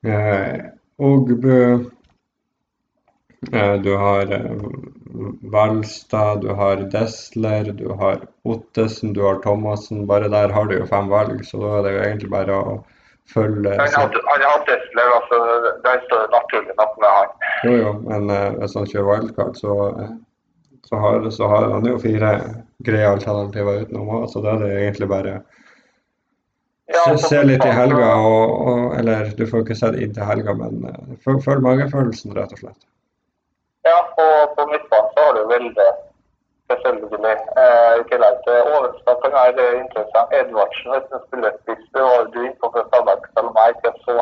[0.04, 0.64] eh,
[0.98, 1.90] Ogbu.
[3.82, 4.26] Du har
[5.52, 10.06] Valstad, du har Desler, du har Ottesen, du har Thomassen.
[10.06, 12.76] Bare der har du jo fem valg, så da er det jo egentlig bare å
[13.30, 15.38] følge Han hadde, han hadde Desler, altså.
[15.84, 17.32] Der står det naturlig nok med han.
[17.64, 20.12] Jo, jo, men uh, hvis han kjører wildcard, så, eh,
[20.88, 22.30] så, har, så har han jo fire
[22.86, 25.40] greie alternativer utenom òg, så da er det egentlig bare
[26.92, 30.26] Ja, se, se litt i helga, og, og, eller du får ikke sett inn til
[30.28, 32.80] helga, men uh, føl, følg magefølelsen, rett og slett.
[33.86, 35.86] Ja, og på midtbanen så har du veldig
[36.82, 37.36] selvfølgelig.
[37.62, 40.30] Eh, I tillegg til Ovenstad kan være interessant.
[40.38, 43.92] Edvardsen, hvis han spiller spiss, var du inne på fra Stabæk, selv om jeg ikke
[44.06, 44.16] så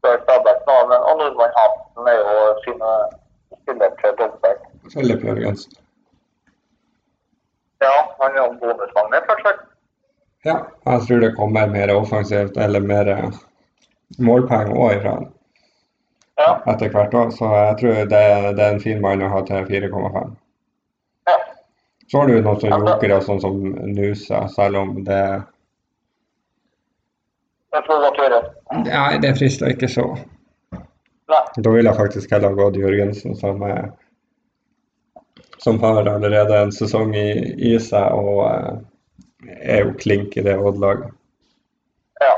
[0.00, 0.76] så Stabæk nå.
[0.90, 2.34] Men og Nordmann Hansen er jo
[2.64, 2.90] sine
[3.60, 4.58] spiller til Følger
[4.92, 5.72] Philip Jørgensen.
[7.84, 9.52] Ja, han er jo bonusmagnet, kanskje.
[10.48, 10.56] Ja,
[10.90, 13.06] jeg tror det kommer mer offensivt, eller mer
[14.18, 15.30] målpenger målpoeng òg ifra han
[16.38, 16.52] Ja.
[16.72, 18.22] etter hvert år, så jeg tror det,
[18.56, 20.32] det er en fin mann å ha til 4,5.
[22.20, 23.58] Har du noen sånne jokere, sånn som
[23.94, 25.24] Nusa, selv om det
[27.74, 28.40] Jeg tror godt gjøre.
[28.86, 30.04] Nei, det frister ikke så.
[31.32, 31.42] Nei.
[31.56, 33.88] Da ville jeg faktisk heller gått Jørgensen, som, er,
[35.64, 37.28] som har allerede en sesong i,
[37.72, 38.82] i seg og eh,
[39.74, 41.10] er jo klink i det Odd-laget.
[42.22, 42.34] Ja.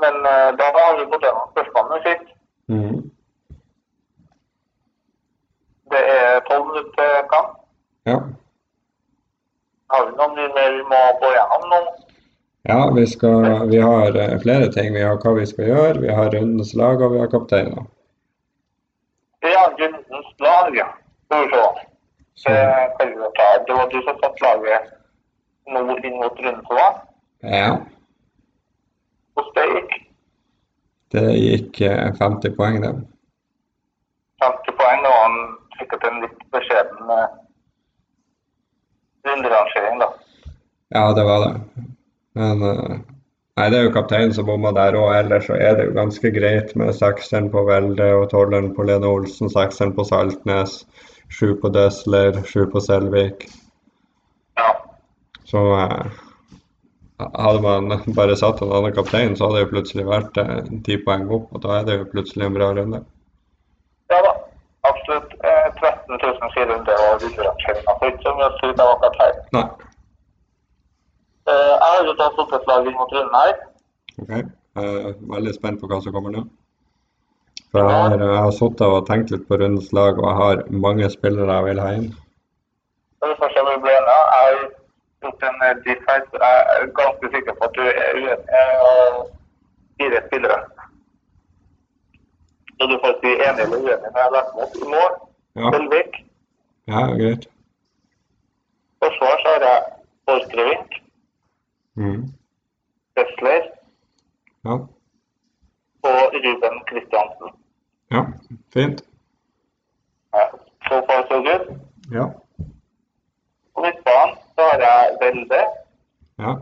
[0.00, 2.36] Men eh, da har vi gått gjennom spørsmålet sitt.
[2.72, 3.00] Mhm.
[5.90, 7.56] Det er tolv minutter kamp.
[8.08, 8.20] Ja.
[9.90, 11.80] Har vi noe mer vi må gå gjennom nå?
[12.62, 14.94] ja, vi, skal, vi har eh, flere ting.
[14.94, 17.86] Vi har hva vi skal gjøre, vi har rundens lag og vi har kapteiner.
[19.40, 20.88] Ja, rundens lag, ja.
[21.26, 21.64] Skal vi se.
[22.34, 22.50] Så,
[23.66, 24.92] Det var du som satte laget
[25.70, 26.78] nå inn mot runden som
[27.42, 27.76] ja,
[29.34, 29.92] Hvordan det gikk.
[31.12, 32.92] det gikk eh, 50 poeng, det.
[34.42, 35.04] 50 poeng.
[35.04, 35.38] Det var en,
[35.78, 36.42] sikkert en litt
[37.10, 37.38] beskjeden
[39.24, 40.12] eh, runderangering, da.
[40.88, 41.60] Ja, det var det.
[42.32, 42.98] Men eh,
[43.58, 45.10] Nei, det er jo kapteinen som bomma der òg.
[45.18, 49.10] Ellers så er det jo ganske greit med sekseren på Velde og tolveren på Lene
[49.10, 50.78] Olsen, sekseren på Saltnes,
[51.28, 53.44] sju på Døsler, sju på Selvik.
[54.56, 54.70] Ja.
[55.50, 56.22] Så eh,
[57.20, 60.40] hadde man bare satt en annen kaptein, så hadde det jo plutselig vært
[60.86, 63.04] ti poeng opp, og da er det jo plutselig en bra runde.
[66.54, 67.94] 13 400 og runderangeringa.
[67.98, 69.36] Så ikke så mye å skryte av akkurat her.
[69.56, 69.66] Nei.
[71.50, 72.14] Eh, jeg har jo
[72.58, 73.54] et lag mot runden her.
[74.22, 74.32] OK.
[74.80, 76.44] Jeg er veldig spent på hva som kommer nå.
[77.70, 80.62] For jeg har, jeg har sittet og tenkt litt på rundens lag, og jeg har
[80.86, 82.08] mange spillere jeg vil ha inn.
[83.20, 83.34] Jeg har
[85.22, 85.74] gjort en eh,
[86.30, 88.38] så jeg er ganske sikker på at du er uenig.
[88.56, 88.78] Jeg
[90.00, 90.60] fire spillere.
[92.80, 94.78] Så du får si enig eller uenig når jeg lagt mot.
[94.82, 95.12] I mål,
[95.58, 96.12] Ja, Selvik.
[96.90, 97.44] Ja greit.
[99.02, 99.78] Forsvar så har jeg
[100.26, 100.90] Borchgrevink,
[101.94, 102.22] Mm.
[103.16, 103.62] Wessler
[104.64, 104.74] Ja.
[106.08, 107.48] og Ruben Kristiansen.
[108.10, 108.22] ja,
[108.74, 109.02] fint.
[110.34, 110.42] Ja,
[110.88, 111.64] så far så good.
[112.18, 112.26] Ja.
[113.74, 115.60] På midtbanen så har jeg Velde,
[116.38, 116.52] Ja.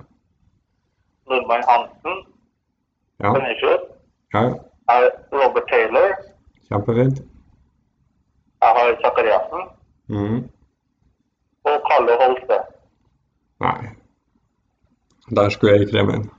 [1.29, 2.17] Nordmann Hansen,
[3.23, 3.33] Ja.
[3.33, 3.81] Benishus.
[4.35, 4.43] ja.
[5.33, 6.09] Robert Taylor.
[6.69, 7.19] Kjempefint.
[8.62, 9.62] Jeg har Zakariassen
[10.09, 10.40] Mm.
[11.68, 12.59] og Kalle Holste.
[13.61, 13.88] Nei.
[15.37, 16.31] Der skulle jeg ikke inn.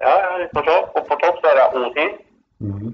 [0.00, 0.76] Ja, vi får se.
[0.96, 2.06] Og på topp så har jeg Ohi.
[2.58, 2.92] Mm.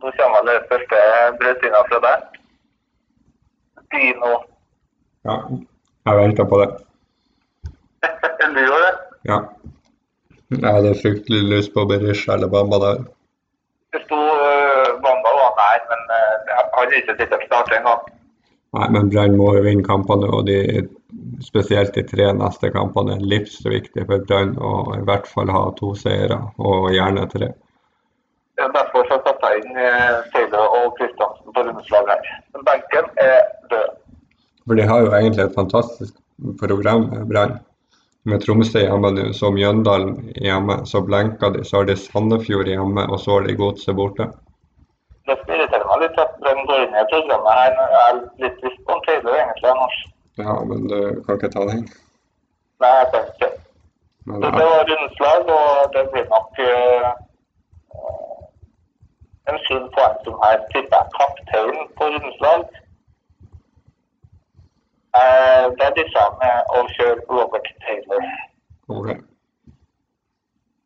[0.00, 1.02] Nå kommer det første
[1.40, 2.40] brøytinga fra deg.
[3.92, 4.32] Dino.
[5.28, 5.36] Ja.
[6.06, 6.70] Jeg venta på det.
[8.56, 8.94] du gjør det?
[9.30, 9.38] Ja.
[10.50, 13.04] Jeg hadde fryktelig lyst på Berisha eller Bamba der.
[13.92, 14.20] Det sto
[16.76, 18.06] uh, ikke sittet og startet engang.
[18.76, 20.84] Nei, men Brann må jo vinne kampene, og de,
[21.44, 24.56] spesielt de tre neste kampene er livsviktige for Brann.
[24.58, 27.52] Og i hvert fall ha to seire, og gjerne tre.
[28.56, 32.28] Ja, Derfor så satte jeg inn uh, og Kristiansen på rundeslag her.
[32.54, 33.40] Men benken er
[33.72, 33.96] død.
[34.66, 36.14] For de har jo egentlig et fantastisk
[36.60, 37.58] program, Brann.
[38.26, 41.62] med Tromsø hjemme nå, så Mjøndalen hjemme, så blenker de.
[41.64, 44.26] Så har de Sandefjord hjemme, og så har de Godset borte.
[45.26, 47.78] Det irriterer meg litt at den går inn i programmet her.
[47.94, 49.70] Jeg er litt trist en Taylor, egentlig.
[49.72, 49.98] Annars.
[50.42, 51.86] Ja, men du kan ikke ta den.
[52.84, 53.50] Nei, jeg kan ikke.
[54.26, 57.10] Men Så det var rundslag, og det blir nok uh,
[59.50, 60.58] en fin poengsum her.
[60.72, 62.66] Tipper jeg kapteinen på rundens lag.
[65.20, 66.04] Eh, det er de
[66.42, 68.24] med å kjøre Robert Taylor,
[68.96, 69.08] ok.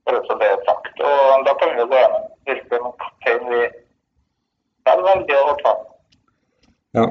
[0.05, 1.01] bare så det er sagt.
[1.09, 3.63] Og da kan vi jo gå gjennom hvilken kaptein vi
[4.91, 5.77] skal velge å ta.
[6.99, 7.07] Ja.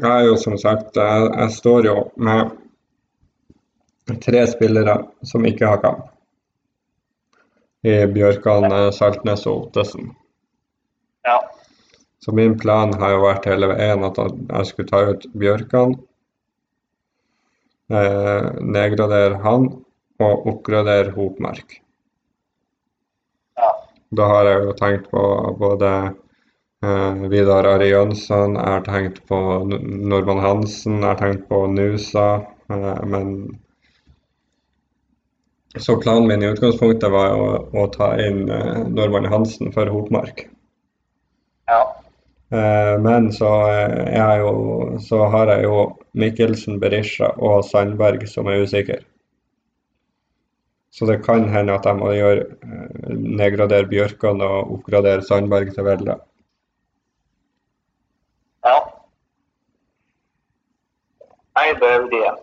[0.00, 2.52] Jeg er jo som sagt Jeg, jeg står jo med
[4.22, 6.04] tre spillere som ikke har kamp.
[7.86, 10.12] I Bjørkan, eh, Saltnes og Ottesen.
[11.26, 11.38] Ja.
[12.20, 15.94] Så min plan har jo vært hele veien at jeg skulle ta ut Bjørkan,
[17.90, 19.70] eh, nedgradere han
[20.20, 21.80] og oppgradere Hopmark.
[23.56, 23.70] ja.
[24.12, 25.22] Da har jeg jo tenkt på
[25.58, 25.94] både
[26.80, 29.38] Vidar Ari Jønsson, jeg har tenkt på
[30.12, 32.28] Norman Hansen, jeg har tenkt på Nusa,
[32.72, 33.34] eh, men
[35.78, 40.48] Så planen min i utgangspunktet var å, å ta inn eh, Norman Hansen for Hopmark.
[41.68, 41.82] ja.
[42.50, 45.84] Eh, men så, eh, jo, så har jeg jo
[46.18, 48.98] Mikkelsen, Berisha og Sandberg som er usikre.
[50.90, 55.84] Så det kan hende at jeg må gjøre, eh, nedgradere Bjørkan og oppgradere Sandberg til
[55.86, 56.18] Vella.
[58.64, 58.76] ja.
[61.60, 62.36] Nei, det er vrien.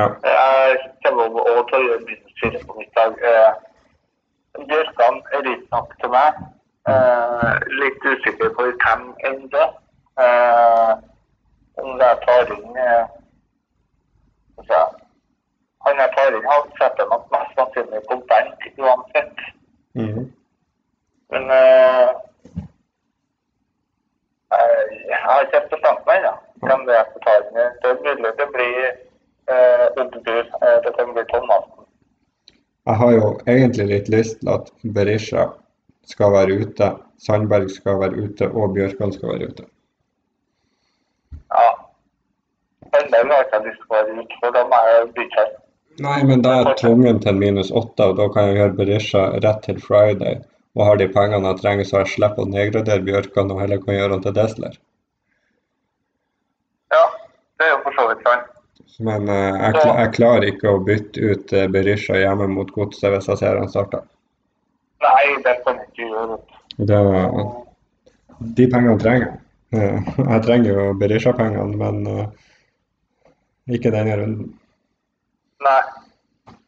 [0.00, 0.06] Ja.
[0.26, 2.96] Jeg kommer å å gjøre fire på mitt.
[3.30, 3.52] Eh,
[4.70, 6.40] Bjørkan er litt nok til meg.
[6.90, 9.68] Eh, litt usikker på hvem enn det.
[11.82, 13.06] om jeg tar inn eh,
[14.68, 14.98] jeg-
[15.86, 19.38] Han jeg tar inn, han setter nok mest sannsynlig på benk uansett.
[19.94, 20.26] Mhm.
[21.30, 21.91] Men eh,
[33.46, 35.48] Har egentlig litt lyst til at Berisha
[36.06, 36.90] skal være ute,
[37.22, 39.66] Sandberg skal være ute og Bjørkan skal være ute.
[41.50, 41.66] Ja.
[42.92, 45.46] Sandberg har ikke lyst til å være ute, for da må jeg bytte.
[46.02, 49.60] Nei, men da er tvungen til minus åtte, og da kan jeg gjøre Berisha rett
[49.66, 50.40] til Friday.
[50.78, 53.98] Og har de pengene jeg trenger, så jeg slipper å nedgradere Bjørkan og heller kan
[53.98, 54.78] gjøre han til Desler.
[56.94, 57.04] Ja,
[57.58, 58.51] det er jo for så vidt sant.
[59.00, 63.28] Men eh, jeg, jeg klarer ikke å bytte ut eh, Berisha hjemme mot Godset hvis
[63.30, 64.02] jeg ser han starter.
[65.02, 66.36] Nei, det kan jeg ikke gjøre.
[66.90, 66.98] Det,
[68.58, 69.38] de pengene trenger jeg.
[69.72, 74.50] Eh, Jeg trenger jo Berisha-pengene, men ikke denne runden.
[75.64, 75.80] Nei.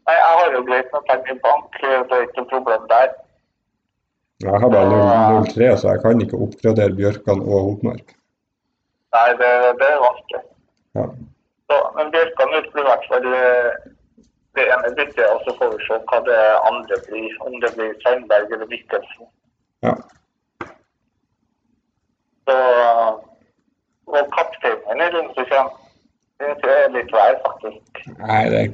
[0.05, 1.77] Nei, jeg har jo greit med penger i bank.
[1.83, 3.13] Det er ikke noe problem der.
[4.45, 4.99] Jeg har bare
[5.45, 8.17] 0,3, så jeg kan ikke oppgradere Bjørkan og Hopmark.
[9.15, 10.43] Nei, det, det er vanskelig.
[10.99, 11.07] Ja.
[11.75, 13.71] Så, men Bjørkan ut blir i hvert fall eh,
[14.57, 17.31] det ene byttet, og så får vi se hva det andre blir.
[17.47, 19.27] Om det blir Sandberg eller Mikkelsen.
[19.83, 19.95] ja.
[22.49, 22.57] Så,
[24.07, 25.77] og kapteinen i runden som kommer,
[26.39, 28.03] det tror jeg er litt vær, faktisk.
[28.19, 28.67] Nei, det er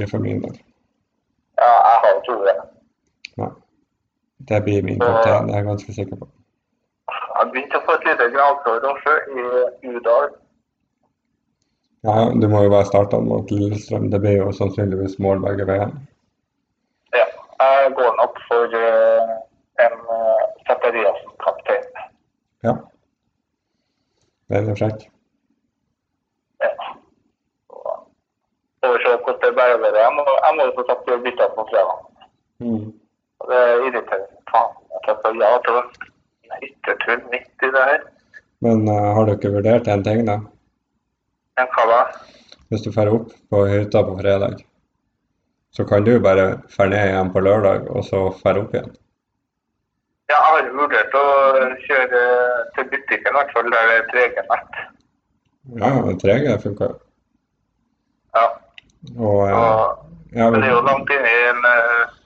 [0.00, 0.54] i for min del.
[1.60, 2.54] Ja, jeg har tro det.
[3.38, 3.48] Ja.
[4.48, 6.28] Det blir min kaptein, det er jeg ganske sikker på.
[7.38, 10.32] Jeg begynte å få et lite gravsår også i Udal.
[12.02, 14.08] Ja, du må jo være starta mot Lillestrøm.
[14.10, 15.92] Det blir jo sannsynligvis mål begge veier.
[17.14, 17.26] Ja,
[17.62, 19.34] jeg går nok for eh,
[19.84, 21.84] en uh, Zakariassen-kaptein.
[22.66, 22.74] Ja.
[24.50, 25.04] Det er frekt.
[26.64, 26.72] Ja.
[27.70, 27.78] Så
[28.82, 29.98] Får vi se hvordan det bærer.
[30.02, 32.00] Jeg må, jeg må jo få sagt gjøre bytte på fredag.
[32.64, 32.88] Mm.
[33.50, 34.40] Det er irriterende.
[34.50, 34.74] Faen,
[35.06, 35.78] jeg sa ja til
[36.64, 38.02] hyttetur midt i det her.
[38.66, 40.40] Men uh, har du ikke vurdert en ting, da?
[41.58, 42.00] Men hva da?
[42.72, 44.62] Hvis du drar opp på hytta på fredag,
[45.76, 48.92] så kan du bare dra ned igjen på lørdag, og så dra opp igjen.
[50.32, 51.26] Ja, jeg har vurdert å
[51.84, 52.22] kjøre
[52.76, 54.80] til butikken, i hvert fall der det er 3G-nett.
[55.82, 55.90] Ja,
[56.24, 56.98] 3G funker jo.
[58.36, 58.46] Ja.
[59.18, 62.20] Og eh, Og ja, Men det er jo langt inn i en eh,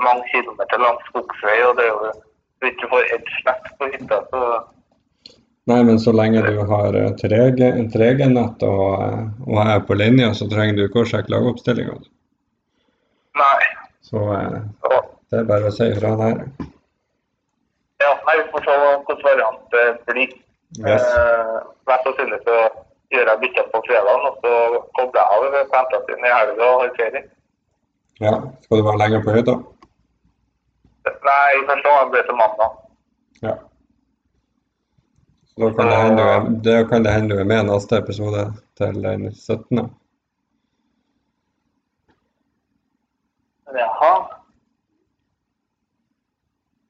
[0.00, 2.12] mange kilometer lang skogsvei, og det er jo
[2.60, 4.40] hvis du får ett slett på hytta, så
[5.68, 10.78] Nei, men så lenge du har 3G-nett og, eh, og er på linja, så trenger
[10.78, 11.98] du ikke å sjekke lagoppstillinga.
[13.38, 13.60] Nei.
[14.08, 14.56] Så eh,
[15.30, 16.44] det er bare å si ifra der.
[18.00, 20.32] ja, nei, vi får se hvilken variant det blir.
[20.80, 21.04] Yes.
[21.04, 21.58] Eh,
[21.90, 22.56] Mest sannsynlig så
[23.10, 26.82] gjør jeg bytte på fredagen, og så kobler jeg av på jentene i helga og
[26.84, 27.22] har ferie.
[28.20, 28.34] Ja,
[28.64, 29.56] skal du være lenger på hytta?
[31.08, 32.78] Nei, første gang blir det mandag.
[33.44, 33.54] Ja.
[35.60, 38.46] Da kan det hende er, da kan det hende er med neste episode
[38.80, 39.80] til den 17.
[43.80, 44.14] Jaha.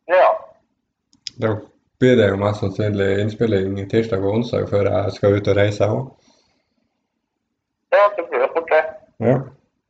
[0.06, 0.28] Ja.
[1.42, 1.50] Da
[1.98, 5.90] blir det jo mest sannsynlig innspilling tirsdag og onsdag før jeg skal ut og reise
[5.90, 6.06] òg.
[7.92, 8.82] Ja, det blir jo fort det.
[9.26, 9.36] Ja,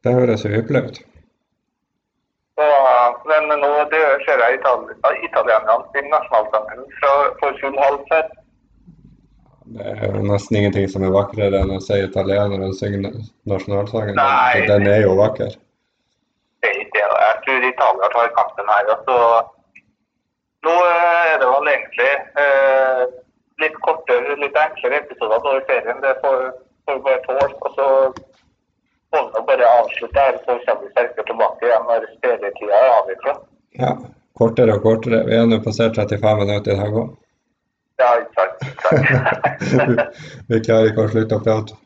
[0.05, 1.05] det høres jo ypperlig ut.
[3.29, 8.40] Men nå det ser jeg itali italienerne sin nasjonalsangen fra for full hals her.
[9.71, 13.13] Det er jo nesten ingenting som er vakrere enn å se italienerne synge
[13.51, 14.17] nasjonalsangen.
[14.19, 14.65] Nei.
[14.67, 15.55] Den er jo vakker.
[16.61, 17.21] Det er ikke det.
[17.23, 18.91] Jeg tror Italia tar kampen her.
[18.97, 19.19] Altså,
[20.67, 22.11] nå eh, er det vel egentlig
[22.45, 23.05] eh,
[23.63, 26.03] litt kortere, litt enklere episoder nå i ferien.
[26.03, 27.49] Det får vi bare tåle.
[27.63, 27.89] Og så
[29.15, 33.39] får vi bare avslutte her, så kommer vi sterkere tilbake igjen når ferietida er avvikla.
[33.79, 33.97] Ja,
[34.41, 35.23] kortere og kortere.
[35.31, 37.19] Vi er nå passert 35 minutter i dag òg.
[38.01, 38.63] Ja, ikke sant.
[38.67, 40.21] Ikke sant.
[40.49, 41.77] Vi klarer ikke å slutte å prate.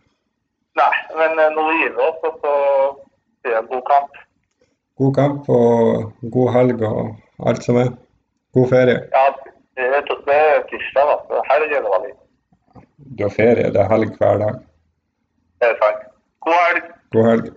[0.79, 2.55] Nei, men eh, nå gir vi oss, og så
[3.45, 4.21] det en god kamp.
[4.99, 7.91] God kamp og god helg og alt som er.
[8.55, 9.01] God ferie.
[9.15, 9.25] Ja,
[9.75, 11.17] det er, tirsdag, da.
[11.29, 12.13] så Helg er det vel.
[13.19, 14.61] Du har ferie, det er helg hver dag.
[15.61, 16.05] Det er sant.
[16.47, 16.93] God helg.
[17.17, 17.51] God helg.